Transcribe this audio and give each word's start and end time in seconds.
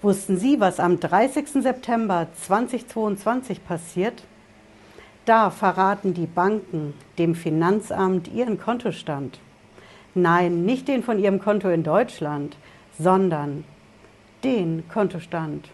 Wussten 0.00 0.38
Sie, 0.38 0.60
was 0.60 0.78
am 0.78 1.00
30. 1.00 1.60
September 1.60 2.28
2022 2.46 3.66
passiert? 3.66 4.22
Da 5.24 5.50
verraten 5.50 6.14
die 6.14 6.26
Banken 6.26 6.94
dem 7.18 7.34
Finanzamt 7.34 8.28
ihren 8.28 8.60
Kontostand. 8.60 9.40
Nein, 10.14 10.64
nicht 10.64 10.86
den 10.86 11.02
von 11.02 11.18
ihrem 11.18 11.40
Konto 11.40 11.68
in 11.68 11.82
Deutschland, 11.82 12.56
sondern 12.96 13.64
den 14.44 14.88
Kontostand 14.88 15.68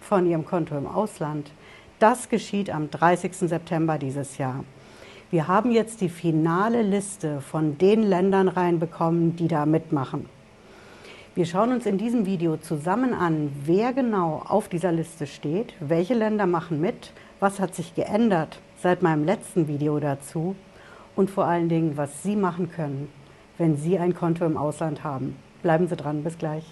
von 0.00 0.26
ihrem 0.26 0.46
Konto 0.46 0.74
im 0.74 0.86
Ausland. 0.86 1.50
Das 1.98 2.30
geschieht 2.30 2.70
am 2.70 2.90
30. 2.90 3.36
September 3.36 3.98
dieses 3.98 4.38
Jahr. 4.38 4.64
Wir 5.30 5.46
haben 5.46 5.72
jetzt 5.72 6.00
die 6.00 6.08
finale 6.08 6.80
Liste 6.80 7.42
von 7.42 7.76
den 7.76 8.02
Ländern 8.02 8.48
reinbekommen, 8.48 9.36
die 9.36 9.46
da 9.46 9.66
mitmachen. 9.66 10.37
Wir 11.38 11.46
schauen 11.46 11.70
uns 11.70 11.86
in 11.86 11.98
diesem 11.98 12.26
Video 12.26 12.56
zusammen 12.56 13.14
an, 13.14 13.52
wer 13.64 13.92
genau 13.92 14.42
auf 14.48 14.68
dieser 14.68 14.90
Liste 14.90 15.28
steht, 15.28 15.72
welche 15.78 16.14
Länder 16.14 16.46
machen 16.46 16.80
mit, 16.80 17.12
was 17.38 17.60
hat 17.60 17.76
sich 17.76 17.94
geändert 17.94 18.58
seit 18.82 19.02
meinem 19.02 19.24
letzten 19.24 19.68
Video 19.68 20.00
dazu 20.00 20.56
und 21.14 21.30
vor 21.30 21.44
allen 21.44 21.68
Dingen, 21.68 21.96
was 21.96 22.24
Sie 22.24 22.34
machen 22.34 22.72
können, 22.72 23.08
wenn 23.56 23.76
Sie 23.76 24.00
ein 24.00 24.16
Konto 24.16 24.44
im 24.46 24.56
Ausland 24.56 25.04
haben. 25.04 25.36
Bleiben 25.62 25.86
Sie 25.86 25.94
dran, 25.94 26.24
bis 26.24 26.38
gleich. 26.38 26.64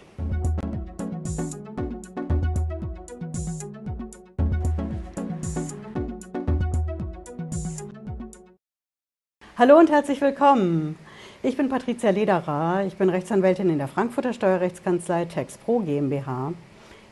Hallo 9.56 9.78
und 9.78 9.92
herzlich 9.92 10.20
willkommen. 10.20 10.98
Ich 11.46 11.56
bin 11.56 11.68
Patricia 11.68 12.10
Lederer, 12.10 12.82
ich 12.88 12.96
bin 12.96 13.08
Rechtsanwältin 13.08 13.70
in 13.70 13.78
der 13.78 13.86
Frankfurter 13.86 14.32
Steuerrechtskanzlei 14.32 15.26
TexPro 15.26 15.78
GmbH. 15.78 16.54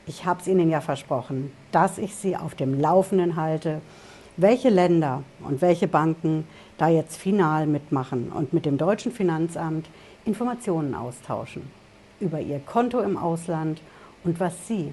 Ich 0.08 0.24
habe 0.26 0.40
es 0.40 0.48
Ihnen 0.48 0.70
ja 0.70 0.80
versprochen, 0.80 1.52
dass 1.70 1.98
ich 1.98 2.16
Sie 2.16 2.34
auf 2.36 2.56
dem 2.56 2.80
Laufenden 2.80 3.36
halte, 3.36 3.80
welche 4.36 4.70
Länder 4.70 5.22
und 5.38 5.62
welche 5.62 5.86
Banken 5.86 6.48
da 6.78 6.88
jetzt 6.88 7.16
final 7.16 7.68
mitmachen 7.68 8.32
und 8.32 8.52
mit 8.52 8.66
dem 8.66 8.76
deutschen 8.76 9.12
Finanzamt 9.12 9.88
Informationen 10.24 10.96
austauschen 10.96 11.62
über 12.18 12.40
Ihr 12.40 12.58
Konto 12.58 12.98
im 13.02 13.16
Ausland 13.16 13.82
und 14.24 14.40
was 14.40 14.66
Sie 14.66 14.92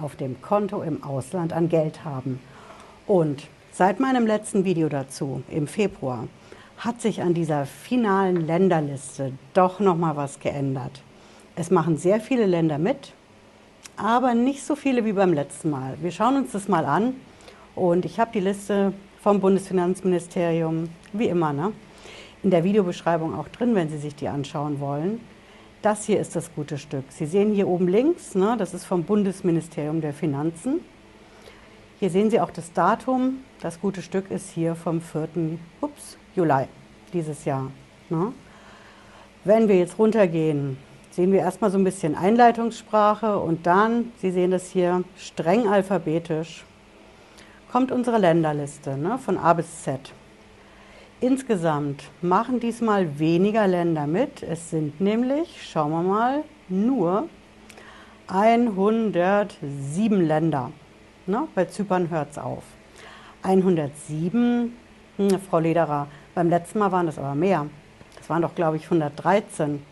auf 0.00 0.14
dem 0.14 0.40
Konto 0.40 0.82
im 0.82 1.02
Ausland 1.02 1.52
an 1.52 1.68
Geld 1.68 2.04
haben. 2.04 2.38
Und 3.08 3.48
seit 3.72 3.98
meinem 3.98 4.28
letzten 4.28 4.64
Video 4.64 4.88
dazu 4.88 5.42
im 5.50 5.66
Februar 5.66 6.28
hat 6.78 7.00
sich 7.00 7.22
an 7.22 7.34
dieser 7.34 7.66
finalen 7.66 8.46
Länderliste 8.46 9.32
doch 9.54 9.80
noch 9.80 9.96
mal 9.96 10.16
was 10.16 10.40
geändert. 10.40 11.02
Es 11.56 11.70
machen 11.70 11.96
sehr 11.96 12.20
viele 12.20 12.46
Länder 12.46 12.78
mit, 12.78 13.12
aber 13.96 14.34
nicht 14.34 14.64
so 14.64 14.76
viele 14.76 15.04
wie 15.04 15.12
beim 15.12 15.32
letzten 15.32 15.70
Mal. 15.70 15.96
Wir 16.02 16.10
schauen 16.10 16.36
uns 16.36 16.52
das 16.52 16.68
mal 16.68 16.84
an 16.84 17.14
und 17.74 18.04
ich 18.04 18.20
habe 18.20 18.30
die 18.32 18.40
Liste 18.40 18.92
vom 19.22 19.40
Bundesfinanzministerium, 19.40 20.90
wie 21.12 21.28
immer, 21.28 21.52
ne? 21.52 21.72
in 22.42 22.50
der 22.50 22.62
Videobeschreibung 22.62 23.34
auch 23.34 23.48
drin, 23.48 23.74
wenn 23.74 23.88
Sie 23.88 23.98
sich 23.98 24.14
die 24.14 24.28
anschauen 24.28 24.78
wollen. 24.78 25.20
Das 25.82 26.04
hier 26.04 26.20
ist 26.20 26.36
das 26.36 26.54
gute 26.54 26.78
Stück. 26.78 27.04
Sie 27.08 27.26
sehen 27.26 27.52
hier 27.52 27.68
oben 27.68 27.88
links, 27.88 28.34
ne, 28.34 28.56
das 28.58 28.74
ist 28.74 28.84
vom 28.84 29.04
Bundesministerium 29.04 30.00
der 30.00 30.12
Finanzen. 30.12 30.80
Hier 31.98 32.10
sehen 32.10 32.30
Sie 32.30 32.40
auch 32.40 32.50
das 32.50 32.72
Datum. 32.72 33.38
Das 33.60 33.80
gute 33.80 34.02
Stück 34.02 34.30
ist 34.30 34.50
hier 34.50 34.74
vom 34.74 35.00
4. 35.00 35.28
Ups, 35.80 36.18
Juli 36.36 36.66
dieses 37.12 37.44
Jahr. 37.44 37.70
Ne? 38.10 38.32
Wenn 39.44 39.68
wir 39.68 39.78
jetzt 39.78 39.98
runtergehen, 39.98 40.76
sehen 41.10 41.32
wir 41.32 41.40
erstmal 41.40 41.70
so 41.70 41.78
ein 41.78 41.84
bisschen 41.84 42.14
Einleitungssprache 42.14 43.38
und 43.38 43.66
dann, 43.66 44.12
Sie 44.18 44.30
sehen 44.30 44.50
das 44.50 44.70
hier, 44.70 45.02
streng 45.16 45.66
alphabetisch, 45.66 46.64
kommt 47.72 47.90
unsere 47.90 48.18
Länderliste 48.18 48.96
ne, 48.96 49.18
von 49.18 49.38
A 49.38 49.54
bis 49.54 49.82
Z. 49.82 50.12
Insgesamt 51.20 52.04
machen 52.20 52.60
diesmal 52.60 53.18
weniger 53.18 53.66
Länder 53.66 54.06
mit. 54.06 54.42
Es 54.42 54.70
sind 54.70 55.00
nämlich, 55.00 55.66
schauen 55.66 55.90
wir 55.90 56.02
mal, 56.02 56.44
nur 56.68 57.28
107 58.28 60.26
Länder. 60.26 60.70
Ne? 61.26 61.48
Bei 61.54 61.64
Zypern 61.64 62.10
hört 62.10 62.32
es 62.32 62.38
auf. 62.38 62.64
107, 63.42 64.76
hm, 65.16 65.40
Frau 65.48 65.58
Lederer, 65.58 66.08
beim 66.36 66.50
letzten 66.50 66.80
Mal 66.80 66.92
waren 66.92 67.06
das 67.06 67.18
aber 67.18 67.34
mehr. 67.34 67.66
Das 68.18 68.28
waren 68.28 68.42
doch, 68.42 68.54
glaube 68.54 68.76
ich, 68.76 68.84
113. 68.84 69.82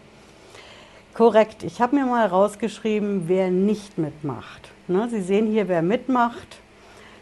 Korrekt. 1.15 1.63
Ich 1.63 1.81
habe 1.81 1.97
mir 1.97 2.05
mal 2.05 2.27
rausgeschrieben, 2.27 3.29
wer 3.29 3.51
nicht 3.51 3.97
mitmacht. 3.97 4.71
Ne? 4.87 5.09
Sie 5.11 5.23
sehen 5.23 5.47
hier, 5.47 5.69
wer 5.69 5.81
mitmacht. 5.81 6.59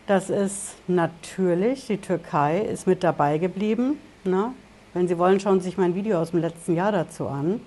Das 0.09 0.29
ist 0.29 0.75
natürlich 0.89 1.87
die 1.87 1.99
Türkei, 1.99 2.63
ist 2.63 2.89
mit 2.89 3.05
dabei 3.05 3.39
geblieben. 3.39 4.01
Ne? 4.25 4.55
Wenn 4.93 5.07
Sie 5.07 5.17
wollen, 5.19 5.39
schauen 5.39 5.61
Sie 5.61 5.67
sich 5.67 5.79
mein 5.79 5.95
Video 5.95 6.19
aus 6.19 6.33
dem 6.33 6.41
letzten 6.41 6.75
Jahr 6.75 6.91
dazu 6.91 7.29
an. 7.29 7.61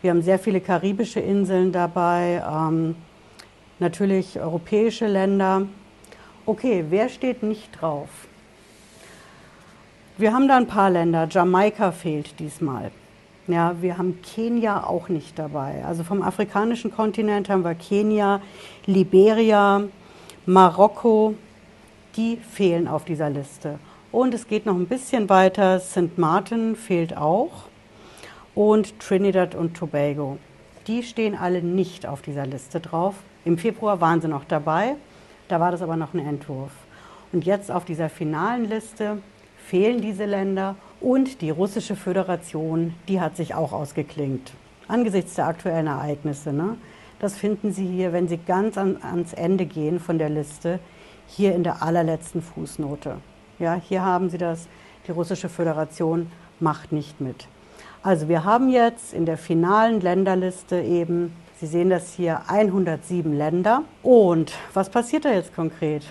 Wir 0.00 0.12
haben 0.12 0.22
sehr 0.22 0.38
viele 0.38 0.60
karibische 0.60 1.18
Inseln 1.18 1.72
dabei, 1.72 2.40
ähm, 2.48 2.94
natürlich 3.80 4.38
europäische 4.38 5.08
Länder. 5.08 5.62
Okay, 6.46 6.84
wer 6.88 7.08
steht 7.08 7.42
nicht 7.42 7.80
drauf? 7.80 8.27
Wir 10.20 10.32
haben 10.32 10.48
da 10.48 10.56
ein 10.56 10.66
paar 10.66 10.90
Länder. 10.90 11.28
Jamaika 11.30 11.92
fehlt 11.92 12.40
diesmal. 12.40 12.90
Ja, 13.46 13.80
wir 13.80 13.98
haben 13.98 14.20
Kenia 14.20 14.82
auch 14.82 15.08
nicht 15.08 15.38
dabei. 15.38 15.84
Also 15.86 16.02
vom 16.02 16.22
afrikanischen 16.22 16.90
Kontinent 16.90 17.48
haben 17.48 17.62
wir 17.62 17.76
Kenia, 17.76 18.40
Liberia, 18.86 19.84
Marokko. 20.44 21.34
Die 22.16 22.36
fehlen 22.36 22.88
auf 22.88 23.04
dieser 23.04 23.30
Liste. 23.30 23.78
Und 24.10 24.34
es 24.34 24.48
geht 24.48 24.66
noch 24.66 24.74
ein 24.74 24.88
bisschen 24.88 25.28
weiter. 25.28 25.78
St. 25.78 26.18
Martin 26.18 26.74
fehlt 26.74 27.16
auch. 27.16 27.68
Und 28.56 28.98
Trinidad 28.98 29.54
und 29.54 29.76
Tobago. 29.76 30.38
Die 30.88 31.04
stehen 31.04 31.36
alle 31.36 31.62
nicht 31.62 32.06
auf 32.06 32.22
dieser 32.22 32.44
Liste 32.44 32.80
drauf. 32.80 33.14
Im 33.44 33.56
Februar 33.56 34.00
waren 34.00 34.20
sie 34.20 34.26
noch 34.26 34.44
dabei. 34.44 34.96
Da 35.46 35.60
war 35.60 35.70
das 35.70 35.80
aber 35.80 35.94
noch 35.94 36.12
ein 36.12 36.26
Entwurf. 36.26 36.72
Und 37.30 37.46
jetzt 37.46 37.70
auf 37.70 37.84
dieser 37.84 38.08
finalen 38.08 38.68
Liste 38.68 39.18
fehlen 39.68 40.00
diese 40.00 40.24
Länder 40.24 40.76
und 40.98 41.42
die 41.42 41.50
russische 41.50 41.94
Föderation, 41.94 42.94
die 43.06 43.20
hat 43.20 43.36
sich 43.36 43.54
auch 43.54 43.72
ausgeklingt. 43.72 44.52
Angesichts 44.88 45.34
der 45.34 45.46
aktuellen 45.46 45.88
Ereignisse. 45.88 46.54
Ne? 46.54 46.78
Das 47.20 47.36
finden 47.36 47.72
Sie 47.72 47.86
hier, 47.86 48.14
wenn 48.14 48.28
Sie 48.28 48.38
ganz 48.38 48.78
an, 48.78 48.96
ans 49.02 49.34
Ende 49.34 49.66
gehen 49.66 50.00
von 50.00 50.18
der 50.18 50.30
Liste, 50.30 50.80
hier 51.26 51.54
in 51.54 51.64
der 51.64 51.82
allerletzten 51.82 52.40
Fußnote. 52.40 53.16
Ja, 53.58 53.74
hier 53.74 54.02
haben 54.02 54.30
Sie 54.30 54.38
das, 54.38 54.68
die 55.06 55.12
russische 55.12 55.50
Föderation 55.50 56.30
macht 56.60 56.90
nicht 56.90 57.20
mit. 57.20 57.46
Also 58.02 58.28
wir 58.28 58.44
haben 58.44 58.70
jetzt 58.70 59.12
in 59.12 59.26
der 59.26 59.36
finalen 59.36 60.00
Länderliste 60.00 60.80
eben, 60.80 61.34
Sie 61.60 61.66
sehen 61.66 61.90
das 61.90 62.14
hier, 62.14 62.40
107 62.48 63.36
Länder. 63.36 63.82
Und 64.02 64.54
was 64.72 64.88
passiert 64.88 65.26
da 65.26 65.32
jetzt 65.32 65.54
konkret? 65.54 66.04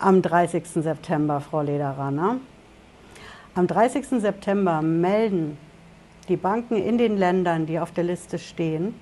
Am 0.00 0.20
30. 0.20 0.66
September, 0.66 1.40
Frau 1.40 1.62
Lederer, 1.62 2.10
ne? 2.10 2.40
Am 3.58 3.66
30. 3.66 4.20
September 4.20 4.82
melden 4.82 5.58
die 6.28 6.36
Banken 6.36 6.76
in 6.76 6.96
den 6.96 7.18
Ländern, 7.18 7.66
die 7.66 7.80
auf 7.80 7.90
der 7.90 8.04
Liste 8.04 8.38
stehen, 8.38 8.94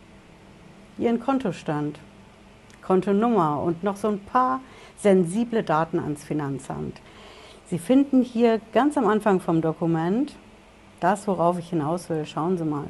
ihren 0.96 1.20
Kontostand, 1.20 1.98
Kontonummer 2.80 3.60
und 3.60 3.84
noch 3.84 3.96
so 3.96 4.08
ein 4.08 4.18
paar 4.18 4.60
sensible 4.96 5.62
Daten 5.62 5.98
ans 5.98 6.24
Finanzamt. 6.24 7.02
Sie 7.66 7.78
finden 7.78 8.22
hier 8.22 8.62
ganz 8.72 8.96
am 8.96 9.06
Anfang 9.06 9.40
vom 9.40 9.60
Dokument 9.60 10.34
das, 11.00 11.28
worauf 11.28 11.58
ich 11.58 11.68
hinaus 11.68 12.08
will. 12.08 12.24
Schauen 12.24 12.56
Sie 12.56 12.64
mal. 12.64 12.88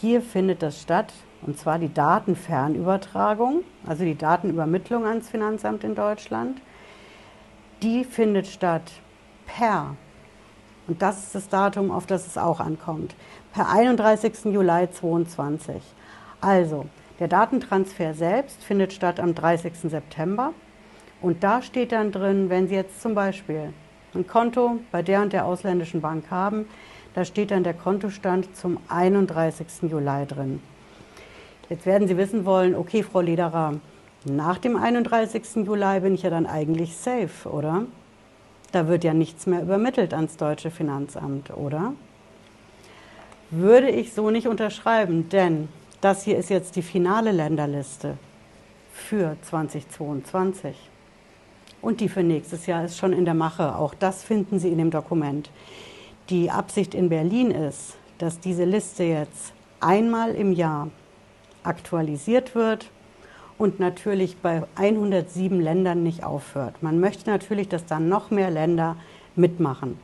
Hier 0.00 0.20
findet 0.20 0.60
das 0.60 0.82
statt, 0.82 1.12
und 1.42 1.56
zwar 1.56 1.78
die 1.78 1.94
Datenfernübertragung, 1.94 3.62
also 3.86 4.02
die 4.02 4.18
Datenübermittlung 4.18 5.06
ans 5.06 5.28
Finanzamt 5.28 5.84
in 5.84 5.94
Deutschland. 5.94 6.60
Die 7.80 8.02
findet 8.02 8.48
statt 8.48 8.90
per 9.46 9.94
und 10.86 11.00
das 11.00 11.18
ist 11.18 11.34
das 11.34 11.48
Datum, 11.48 11.90
auf 11.90 12.06
das 12.06 12.26
es 12.26 12.36
auch 12.36 12.60
ankommt. 12.60 13.14
Per 13.52 13.68
31. 13.68 14.46
Juli 14.46 14.88
2022. 14.90 15.82
Also, 16.40 16.86
der 17.20 17.28
Datentransfer 17.28 18.12
selbst 18.12 18.62
findet 18.64 18.92
statt 18.92 19.20
am 19.20 19.34
30. 19.34 19.72
September. 19.84 20.52
Und 21.22 21.42
da 21.42 21.62
steht 21.62 21.92
dann 21.92 22.12
drin, 22.12 22.50
wenn 22.50 22.68
Sie 22.68 22.74
jetzt 22.74 23.00
zum 23.00 23.14
Beispiel 23.14 23.72
ein 24.14 24.26
Konto 24.26 24.80
bei 24.92 25.02
der 25.02 25.22
und 25.22 25.32
der 25.32 25.46
ausländischen 25.46 26.00
Bank 26.00 26.30
haben, 26.30 26.66
da 27.14 27.24
steht 27.24 27.50
dann 27.50 27.64
der 27.64 27.74
Kontostand 27.74 28.54
zum 28.56 28.78
31. 28.88 29.90
Juli 29.90 30.26
drin. 30.26 30.60
Jetzt 31.70 31.86
werden 31.86 32.08
Sie 32.08 32.16
wissen 32.18 32.44
wollen, 32.44 32.74
okay, 32.74 33.02
Frau 33.02 33.20
Lederer, 33.20 33.74
nach 34.24 34.58
dem 34.58 34.76
31. 34.76 35.64
Juli 35.64 36.00
bin 36.00 36.14
ich 36.14 36.22
ja 36.22 36.30
dann 36.30 36.46
eigentlich 36.46 36.96
safe, 36.96 37.48
oder? 37.48 37.86
Da 38.74 38.88
wird 38.88 39.04
ja 39.04 39.14
nichts 39.14 39.46
mehr 39.46 39.62
übermittelt 39.62 40.12
ans 40.12 40.36
deutsche 40.36 40.68
Finanzamt, 40.68 41.56
oder? 41.56 41.92
Würde 43.50 43.88
ich 43.88 44.12
so 44.12 44.30
nicht 44.30 44.48
unterschreiben, 44.48 45.28
denn 45.28 45.68
das 46.00 46.24
hier 46.24 46.36
ist 46.36 46.50
jetzt 46.50 46.74
die 46.74 46.82
finale 46.82 47.30
Länderliste 47.30 48.18
für 48.92 49.36
2022. 49.42 50.74
Und 51.82 52.00
die 52.00 52.08
für 52.08 52.24
nächstes 52.24 52.66
Jahr 52.66 52.84
ist 52.84 52.98
schon 52.98 53.12
in 53.12 53.24
der 53.24 53.34
Mache. 53.34 53.76
Auch 53.76 53.94
das 53.94 54.24
finden 54.24 54.58
Sie 54.58 54.70
in 54.70 54.78
dem 54.78 54.90
Dokument. 54.90 55.50
Die 56.28 56.50
Absicht 56.50 56.96
in 56.96 57.08
Berlin 57.10 57.52
ist, 57.52 57.94
dass 58.18 58.40
diese 58.40 58.64
Liste 58.64 59.04
jetzt 59.04 59.52
einmal 59.78 60.34
im 60.34 60.52
Jahr 60.52 60.88
aktualisiert 61.62 62.56
wird 62.56 62.90
und 63.58 63.80
natürlich 63.80 64.36
bei 64.38 64.62
107 64.76 65.60
Ländern 65.60 66.02
nicht 66.02 66.24
aufhört. 66.24 66.82
Man 66.82 67.00
möchte 67.00 67.30
natürlich, 67.30 67.68
dass 67.68 67.86
dann 67.86 68.08
noch 68.08 68.30
mehr 68.30 68.50
Länder 68.50 68.96
mitmachen. 69.36 69.98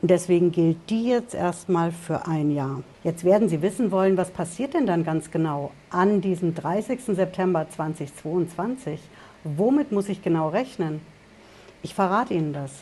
Und 0.00 0.10
deswegen 0.10 0.50
gilt 0.50 0.90
die 0.90 1.08
jetzt 1.08 1.34
erstmal 1.34 1.92
für 1.92 2.26
ein 2.26 2.50
Jahr. 2.50 2.82
Jetzt 3.04 3.24
werden 3.24 3.48
Sie 3.48 3.62
wissen 3.62 3.92
wollen, 3.92 4.16
was 4.16 4.30
passiert 4.30 4.74
denn 4.74 4.86
dann 4.86 5.04
ganz 5.04 5.30
genau 5.30 5.70
an 5.90 6.20
diesem 6.20 6.54
30. 6.54 7.00
September 7.04 7.68
2022? 7.68 9.00
Womit 9.44 9.92
muss 9.92 10.08
ich 10.08 10.22
genau 10.22 10.48
rechnen? 10.48 11.00
Ich 11.82 11.94
verrate 11.94 12.34
Ihnen 12.34 12.52
das. 12.52 12.72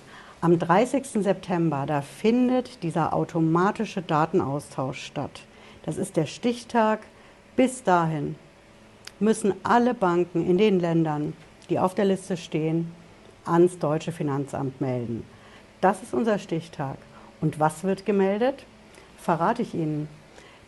Am 0.40 0.58
30. 0.58 1.23
September, 1.23 1.84
da 1.87 2.00
findet 2.00 2.82
dieser 2.82 3.12
automatische 3.12 4.00
Datenaustausch 4.00 5.02
statt. 5.05 5.43
Das 5.84 5.99
ist 5.99 6.16
der 6.16 6.26
Stichtag. 6.26 7.00
Bis 7.56 7.82
dahin 7.82 8.37
müssen 9.20 9.55
alle 9.62 9.94
Banken 9.94 10.46
in 10.49 10.58
den 10.58 10.81
Ländern, 10.81 11.34
die 11.69 11.78
auf 11.78 11.94
der 11.94 12.06
Liste 12.06 12.37
stehen, 12.37 12.93
ans 13.44 13.78
deutsche 13.78 14.12
Finanzamt 14.12 14.81
melden. 14.81 15.25
Das 15.81 16.02
ist 16.02 16.14
unser 16.14 16.38
Stichtag. 16.38 16.96
Und 17.40 17.58
was 17.58 17.84
wird 17.84 18.05
gemeldet? 18.05 18.64
Verrate 19.19 19.62
ich 19.62 19.75
Ihnen. 19.75 20.08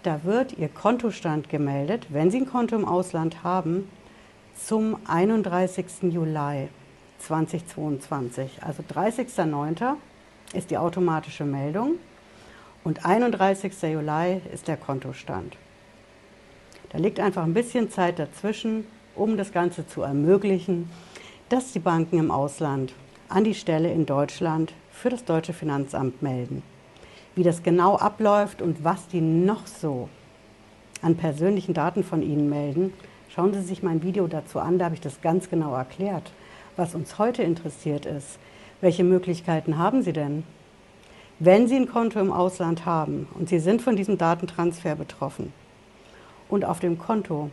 Da 0.02 0.25
wird 0.25 0.58
Ihr 0.58 0.69
Kontostand 0.69 1.49
gemeldet, 1.49 2.06
wenn 2.08 2.31
Sie 2.31 2.38
ein 2.38 2.49
Konto 2.49 2.76
im 2.76 2.87
Ausland 2.87 3.43
haben, 3.44 3.88
zum 4.56 4.96
31. 5.06 5.87
Juli 6.02 6.69
2022. 7.19 8.62
Also 8.62 8.82
30.09. 8.82 9.94
ist 10.55 10.70
die 10.70 10.78
automatische 10.78 11.44
Meldung 11.44 11.94
und 12.84 13.05
31. 13.05 13.72
Juli 13.82 14.40
ist 14.52 14.69
der 14.69 14.76
Kontostand. 14.76 15.56
Da 16.93 16.99
liegt 16.99 17.21
einfach 17.21 17.43
ein 17.43 17.55
bisschen 17.55 17.91
Zeit 17.91 18.19
dazwischen, 18.19 18.85
um 19.17 19.39
das 19.39 19.53
Ganze 19.53 19.87
zu 19.87 20.03
ermöglichen, 20.03 20.91
dass 21.49 21.73
die 21.73 21.79
Banken 21.79 22.19
im 22.19 22.31
Ausland 22.31 22.93
an 23.31 23.44
die 23.44 23.55
Stelle 23.55 23.91
in 23.91 24.05
Deutschland 24.05 24.75
für 24.91 25.09
das 25.09 25.25
deutsche 25.25 25.55
Finanzamt 25.55 26.21
melden. 26.21 26.62
Wie 27.35 27.44
das 27.44 27.62
genau 27.62 27.97
abläuft 27.97 28.61
und 28.61 28.85
was 28.85 29.09
die 29.09 29.23
noch 29.23 29.67
so 29.67 30.11
an 31.00 31.17
persönlichen 31.17 31.73
Daten 31.73 32.05
von 32.05 32.23
Ihnen 32.23 32.50
melden, 32.50 32.93
schauen 33.31 33.55
Sie 33.55 33.62
sich 33.62 33.83
mein 33.83 34.03
Video 34.03 34.27
dazu 34.27 34.61
an, 34.61 34.79
da 34.79 34.85
habe 34.85 34.94
ich 34.94 35.00
das 35.00 35.23
ganz 35.23 35.49
genau 35.49 35.75
erklärt. 35.75 36.31
Was 36.77 36.94
uns 36.94 37.19
heute 37.19 37.43
interessiert 37.43 38.05
ist, 38.05 38.39
welche 38.83 39.03
Möglichkeiten 39.03 39.79
haben 39.79 40.03
Sie 40.03 40.12
denn? 40.12 40.44
Wenn 41.39 41.69
Sie 41.69 41.77
ein 41.77 41.89
Konto 41.89 42.21
im 42.21 42.33
Ausland 42.33 42.85
haben 42.85 43.29
und 43.35 43.49
Sie 43.49 43.61
sind 43.61 43.81
von 43.81 43.97
diesem 43.97 44.19
Datentransfer 44.19 44.94
betroffen 44.94 45.55
und 46.52 46.66
auf 46.66 46.81
dem 46.81 46.99
Konto 46.99 47.49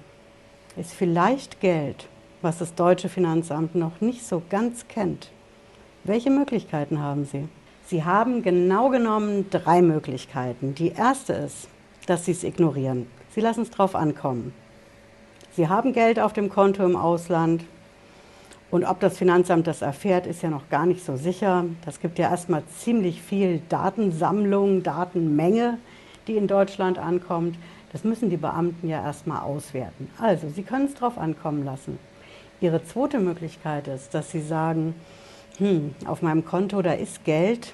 ist 0.76 0.92
vielleicht 0.92 1.62
Geld, 1.62 2.08
was 2.42 2.58
das 2.58 2.76
deutsche 2.76 3.08
Finanzamt 3.08 3.74
noch 3.74 4.02
nicht 4.02 4.26
so 4.26 4.42
ganz 4.50 4.90
kennt, 4.90 5.32
welche 6.04 6.30
Möglichkeiten 6.30 7.00
haben 7.00 7.24
Sie? 7.24 7.48
Sie 7.86 8.04
haben 8.04 8.44
genau 8.44 8.90
genommen 8.90 9.50
drei 9.52 9.82
Möglichkeiten. 9.82 10.76
Die 10.76 10.90
erste 10.92 11.32
ist, 11.32 11.70
dass 12.08 12.26
Sie 12.26 12.34
es 12.34 12.44
ignorieren. 12.44 13.08
Sie 13.34 13.40
lassen 13.40 13.62
es 13.62 13.72
drauf 13.72 13.96
ankommen. 13.96 14.54
Sie 15.54 15.70
haben 15.70 15.94
Geld 15.94 16.20
auf 16.20 16.34
dem 16.34 16.50
Konto 16.50 16.84
im 16.84 16.98
Ausland 16.98 17.64
und 18.70 18.84
ob 18.84 19.00
das 19.00 19.18
Finanzamt 19.18 19.66
das 19.66 19.82
erfährt, 19.82 20.28
ist 20.28 20.44
ja 20.44 20.50
noch 20.50 20.68
gar 20.70 20.86
nicht 20.86 21.06
so 21.06 21.16
sicher. 21.16 21.64
Das 21.86 22.02
gibt 22.02 22.20
ja 22.20 22.30
erstmal 22.30 22.64
ziemlich 22.66 23.22
viel 23.22 23.62
Datensammlung, 23.70 24.84
Datenmenge, 24.84 25.78
die 26.28 26.36
in 26.36 26.48
Deutschland 26.48 26.98
ankommt. 26.98 27.56
Das 27.92 28.04
müssen 28.04 28.30
die 28.30 28.38
Beamten 28.38 28.88
ja 28.88 29.04
erstmal 29.04 29.42
auswerten. 29.42 30.10
Also, 30.20 30.50
Sie 30.50 30.64
können 30.64 30.86
es 30.86 30.94
drauf 30.94 31.18
ankommen 31.18 31.66
lassen. 31.66 31.98
Ihre 32.62 32.84
zweite 32.84 33.20
Möglichkeit 33.20 33.88
ist, 33.88 34.14
dass 34.14 34.32
Sie 34.32 34.42
sagen, 34.42 34.94
hm, 35.58 35.96
auf 36.06 36.22
meinem 36.22 36.46
Konto, 36.46 36.82
da 36.82 36.94
ist 36.94 37.24
Geld. 37.26 37.74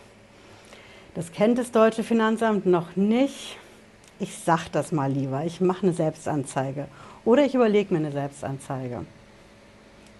Das 1.15 1.31
kennt 1.31 1.57
das 1.57 1.71
deutsche 1.71 2.03
Finanzamt 2.03 2.65
noch 2.65 2.95
nicht. 2.95 3.57
Ich 4.19 4.37
sage 4.37 4.69
das 4.71 4.91
mal 4.91 5.11
lieber. 5.11 5.43
Ich 5.45 5.59
mache 5.59 5.83
eine 5.83 5.93
Selbstanzeige. 5.93 6.87
Oder 7.25 7.45
ich 7.45 7.55
überlege 7.55 7.93
mir 7.93 7.99
eine 7.99 8.11
Selbstanzeige. 8.11 9.05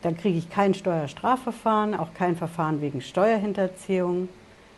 Dann 0.01 0.17
kriege 0.17 0.37
ich 0.37 0.49
kein 0.49 0.73
Steuerstrafverfahren, 0.73 1.95
auch 1.95 2.13
kein 2.13 2.35
Verfahren 2.35 2.81
wegen 2.81 3.01
Steuerhinterziehung. 3.01 4.29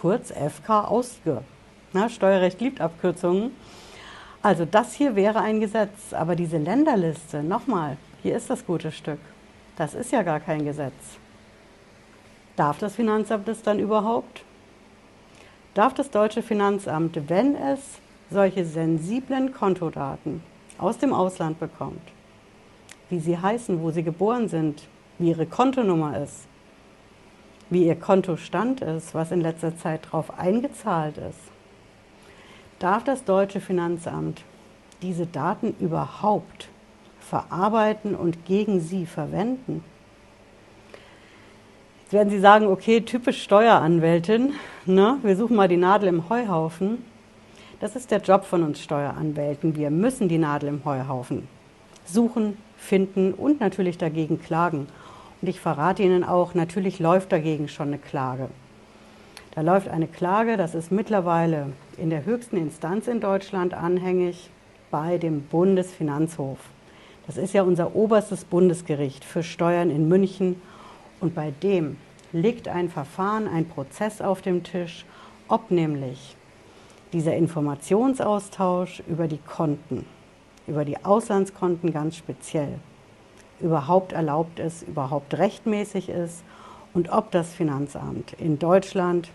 kurz 0.00 0.32
FK 0.32 0.88
Ausge. 0.88 1.42
Na, 1.92 2.08
Steuerrecht 2.08 2.60
liebt 2.60 2.80
Abkürzungen. 2.80 3.52
Also 4.42 4.64
das 4.64 4.94
hier 4.94 5.14
wäre 5.14 5.40
ein 5.40 5.60
Gesetz, 5.60 6.12
aber 6.12 6.34
diese 6.34 6.58
Länderliste, 6.58 7.42
nochmal, 7.42 7.96
hier 8.22 8.36
ist 8.36 8.50
das 8.50 8.66
gute 8.66 8.90
Stück. 8.90 9.20
Das 9.76 9.94
ist 9.94 10.10
ja 10.12 10.22
gar 10.22 10.40
kein 10.40 10.64
Gesetz. 10.64 10.92
Darf 12.56 12.78
das 12.78 12.96
Finanzamt 12.96 13.46
das 13.48 13.62
dann 13.62 13.78
überhaupt? 13.78 14.42
Darf 15.74 15.94
das 15.94 16.10
deutsche 16.10 16.42
Finanzamt, 16.42 17.28
wenn 17.28 17.54
es 17.54 17.80
solche 18.30 18.64
sensiblen 18.64 19.52
Kontodaten 19.52 20.42
aus 20.78 20.98
dem 20.98 21.12
Ausland 21.12 21.60
bekommt, 21.60 22.00
wie 23.10 23.20
sie 23.20 23.38
heißen, 23.38 23.82
wo 23.82 23.90
sie 23.90 24.02
geboren 24.02 24.48
sind, 24.48 24.82
wie 25.18 25.30
ihre 25.30 25.46
Kontonummer 25.46 26.22
ist, 26.22 26.46
wie 27.70 27.86
ihr 27.86 27.96
Kontostand 27.96 28.80
ist, 28.80 29.14
was 29.14 29.32
in 29.32 29.40
letzter 29.40 29.76
Zeit 29.76 30.06
darauf 30.06 30.38
eingezahlt 30.38 31.18
ist. 31.18 31.40
Darf 32.78 33.04
das 33.04 33.24
deutsche 33.24 33.60
Finanzamt 33.60 34.42
diese 35.02 35.26
Daten 35.26 35.74
überhaupt 35.80 36.68
verarbeiten 37.20 38.14
und 38.14 38.44
gegen 38.44 38.80
sie 38.80 39.06
verwenden? 39.06 39.82
Jetzt 42.02 42.12
werden 42.12 42.30
Sie 42.30 42.38
sagen, 42.38 42.66
okay, 42.68 43.00
typisch 43.00 43.42
Steueranwältin, 43.42 44.52
ne? 44.84 45.18
wir 45.22 45.36
suchen 45.36 45.56
mal 45.56 45.66
die 45.66 45.76
Nadel 45.76 46.08
im 46.08 46.28
Heuhaufen. 46.28 47.04
Das 47.80 47.96
ist 47.96 48.12
der 48.12 48.20
Job 48.20 48.44
von 48.44 48.62
uns 48.62 48.80
Steueranwälten. 48.80 49.74
Wir 49.74 49.90
müssen 49.90 50.28
die 50.28 50.38
Nadel 50.38 50.68
im 50.68 50.84
Heuhaufen 50.84 51.48
suchen, 52.08 52.56
finden 52.76 53.32
und 53.32 53.60
natürlich 53.60 53.98
dagegen 53.98 54.40
klagen. 54.40 54.86
Und 55.40 55.48
ich 55.48 55.60
verrate 55.60 56.02
Ihnen 56.02 56.24
auch, 56.24 56.54
natürlich 56.54 56.98
läuft 56.98 57.32
dagegen 57.32 57.68
schon 57.68 57.88
eine 57.88 57.98
Klage. 57.98 58.48
Da 59.54 59.62
läuft 59.62 59.88
eine 59.88 60.06
Klage, 60.06 60.56
das 60.56 60.74
ist 60.74 60.92
mittlerweile 60.92 61.72
in 61.96 62.10
der 62.10 62.24
höchsten 62.24 62.56
Instanz 62.56 63.08
in 63.08 63.20
Deutschland 63.20 63.74
anhängig 63.74 64.50
bei 64.90 65.18
dem 65.18 65.42
Bundesfinanzhof. 65.42 66.58
Das 67.26 67.36
ist 67.36 67.54
ja 67.54 67.62
unser 67.62 67.96
oberstes 67.96 68.44
Bundesgericht 68.44 69.24
für 69.24 69.42
Steuern 69.42 69.90
in 69.90 70.08
München. 70.08 70.60
Und 71.20 71.34
bei 71.34 71.52
dem 71.62 71.96
liegt 72.32 72.68
ein 72.68 72.88
Verfahren, 72.88 73.48
ein 73.48 73.66
Prozess 73.66 74.20
auf 74.20 74.42
dem 74.42 74.62
Tisch, 74.62 75.04
ob 75.48 75.70
nämlich 75.70 76.36
dieser 77.12 77.34
Informationsaustausch 77.34 79.02
über 79.08 79.26
die 79.26 79.38
Konten 79.38 80.04
über 80.66 80.84
die 80.84 81.04
Auslandskonten 81.04 81.92
ganz 81.92 82.16
speziell 82.16 82.78
überhaupt 83.60 84.12
erlaubt 84.12 84.58
ist, 84.58 84.82
überhaupt 84.82 85.36
rechtmäßig 85.38 86.08
ist 86.08 86.42
und 86.94 87.10
ob 87.10 87.30
das 87.30 87.54
Finanzamt 87.54 88.34
in 88.34 88.58
Deutschland 88.58 89.30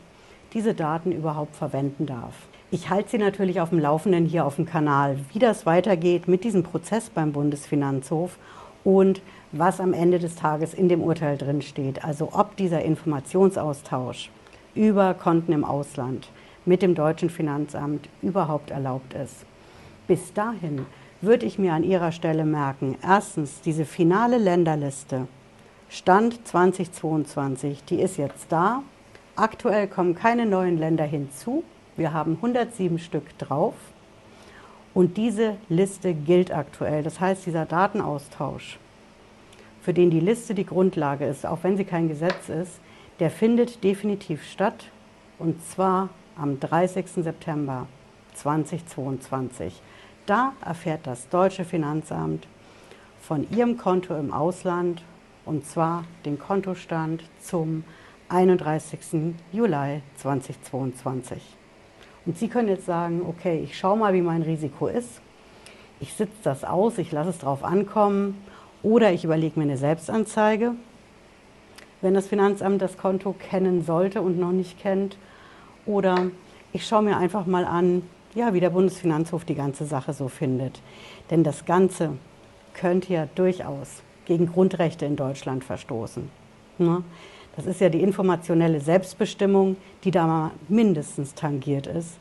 diese 0.53 0.73
Daten 0.73 1.11
überhaupt 1.11 1.55
verwenden 1.55 2.05
darf. 2.05 2.35
Ich 2.69 2.89
halte 2.89 3.09
Sie 3.11 3.17
natürlich 3.17 3.59
auf 3.59 3.69
dem 3.69 3.79
Laufenden 3.79 4.25
hier 4.25 4.45
auf 4.45 4.55
dem 4.55 4.65
Kanal, 4.65 5.17
wie 5.33 5.39
das 5.39 5.65
weitergeht 5.65 6.27
mit 6.27 6.43
diesem 6.43 6.63
Prozess 6.63 7.09
beim 7.09 7.33
Bundesfinanzhof 7.33 8.37
und 8.83 9.21
was 9.51 9.79
am 9.79 9.93
Ende 9.93 10.19
des 10.19 10.35
Tages 10.35 10.73
in 10.73 10.87
dem 10.87 11.01
Urteil 11.01 11.37
drin 11.37 11.61
steht. 11.61 12.03
Also 12.03 12.29
ob 12.31 12.55
dieser 12.55 12.81
Informationsaustausch 12.83 14.29
über 14.73 15.13
Konten 15.13 15.51
im 15.51 15.65
Ausland 15.65 16.29
mit 16.65 16.81
dem 16.81 16.95
deutschen 16.95 17.29
Finanzamt 17.29 18.07
überhaupt 18.21 18.71
erlaubt 18.71 19.13
ist. 19.13 19.45
Bis 20.07 20.33
dahin 20.33 20.85
würde 21.21 21.45
ich 21.45 21.59
mir 21.59 21.73
an 21.73 21.83
Ihrer 21.83 22.11
Stelle 22.11 22.45
merken, 22.45 22.97
erstens 23.03 23.61
diese 23.61 23.85
finale 23.85 24.37
Länderliste, 24.37 25.27
Stand 25.89 26.47
2022, 26.47 27.83
die 27.83 27.99
ist 27.99 28.17
jetzt 28.17 28.45
da. 28.49 28.81
Aktuell 29.35 29.87
kommen 29.87 30.15
keine 30.15 30.45
neuen 30.45 30.77
Länder 30.77 31.03
hinzu. 31.03 31.65
Wir 31.97 32.13
haben 32.13 32.37
107 32.37 32.97
Stück 32.97 33.37
drauf. 33.37 33.73
Und 34.93 35.17
diese 35.17 35.57
Liste 35.67 36.13
gilt 36.13 36.51
aktuell. 36.51 37.03
Das 37.03 37.19
heißt, 37.19 37.45
dieser 37.45 37.65
Datenaustausch, 37.65 38.79
für 39.81 39.93
den 39.93 40.11
die 40.11 40.21
Liste 40.21 40.53
die 40.53 40.65
Grundlage 40.65 41.25
ist, 41.25 41.45
auch 41.45 41.59
wenn 41.63 41.75
sie 41.75 41.85
kein 41.85 42.07
Gesetz 42.07 42.47
ist, 42.47 42.79
der 43.19 43.29
findet 43.29 43.83
definitiv 43.83 44.49
statt. 44.49 44.85
Und 45.39 45.61
zwar 45.65 46.07
am 46.37 46.59
30. 46.59 47.05
September 47.17 47.87
2022. 48.35 49.81
Da 50.31 50.53
erfährt 50.65 51.07
das 51.07 51.27
deutsche 51.27 51.65
Finanzamt 51.65 52.47
von 53.19 53.45
ihrem 53.51 53.75
Konto 53.75 54.15
im 54.15 54.31
Ausland 54.31 55.03
und 55.43 55.65
zwar 55.65 56.05
den 56.23 56.39
Kontostand 56.39 57.21
zum 57.41 57.83
31. 58.29 59.33
Juli 59.51 60.01
2022. 60.15 61.41
Und 62.25 62.37
Sie 62.37 62.47
können 62.47 62.69
jetzt 62.69 62.85
sagen, 62.85 63.23
okay, 63.27 63.59
ich 63.61 63.77
schaue 63.77 63.97
mal, 63.97 64.13
wie 64.13 64.21
mein 64.21 64.41
Risiko 64.41 64.87
ist. 64.87 65.19
Ich 65.99 66.13
sitze 66.13 66.37
das 66.45 66.63
aus, 66.63 66.97
ich 66.97 67.11
lasse 67.11 67.31
es 67.31 67.39
drauf 67.39 67.65
ankommen 67.65 68.41
oder 68.83 69.11
ich 69.11 69.25
überlege 69.25 69.59
mir 69.59 69.65
eine 69.65 69.75
Selbstanzeige. 69.75 70.75
Wenn 71.99 72.13
das 72.13 72.27
Finanzamt 72.27 72.81
das 72.81 72.97
Konto 72.97 73.33
kennen 73.33 73.83
sollte 73.83 74.21
und 74.21 74.39
noch 74.39 74.53
nicht 74.53 74.79
kennt. 74.79 75.17
Oder 75.85 76.27
ich 76.71 76.87
schaue 76.87 77.01
mir 77.01 77.17
einfach 77.17 77.45
mal 77.45 77.65
an, 77.65 78.03
ja, 78.35 78.53
wie 78.53 78.59
der 78.59 78.69
Bundesfinanzhof 78.69 79.45
die 79.45 79.55
ganze 79.55 79.85
Sache 79.85 80.13
so 80.13 80.27
findet. 80.27 80.81
Denn 81.29 81.43
das 81.43 81.65
Ganze 81.65 82.17
könnte 82.73 83.13
ja 83.13 83.27
durchaus 83.35 84.03
gegen 84.25 84.47
Grundrechte 84.47 85.05
in 85.05 85.15
Deutschland 85.15 85.63
verstoßen. 85.63 86.29
Ne? 86.77 87.03
Das 87.55 87.65
ist 87.65 87.81
ja 87.81 87.89
die 87.89 88.01
informationelle 88.01 88.79
Selbstbestimmung, 88.79 89.75
die 90.03 90.11
da 90.11 90.25
mal 90.25 90.51
mindestens 90.69 91.33
tangiert 91.33 91.87
ist. 91.87 92.17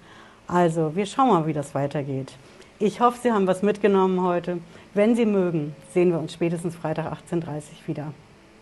Also, 0.46 0.96
wir 0.96 1.06
schauen 1.06 1.28
mal, 1.28 1.46
wie 1.46 1.52
das 1.52 1.74
weitergeht. 1.74 2.32
Ich 2.80 3.00
hoffe, 3.00 3.18
Sie 3.22 3.30
haben 3.30 3.46
was 3.46 3.62
mitgenommen 3.62 4.22
heute. 4.22 4.58
Wenn 4.94 5.14
Sie 5.14 5.26
mögen, 5.26 5.76
sehen 5.92 6.10
wir 6.10 6.18
uns 6.18 6.32
spätestens 6.32 6.74
Freitag 6.74 7.12
18.30 7.12 7.36
Uhr 7.36 7.60
wieder. 7.86 8.12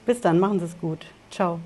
Bis 0.04 0.20
dann, 0.20 0.38
machen 0.38 0.58
Sie 0.58 0.66
es 0.66 0.78
gut. 0.78 1.06
Ciao. 1.30 1.60